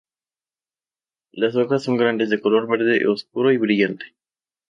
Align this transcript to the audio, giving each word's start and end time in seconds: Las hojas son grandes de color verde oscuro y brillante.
Las 1.31 1.55
hojas 1.55 1.83
son 1.83 1.95
grandes 1.95 2.31
de 2.31 2.41
color 2.41 2.67
verde 2.67 3.05
oscuro 3.07 3.51
y 3.51 3.57
brillante. 3.57 4.15